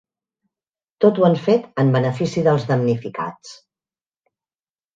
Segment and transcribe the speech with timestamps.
[1.05, 3.55] Tot ho han fet en benefici dels damnificats.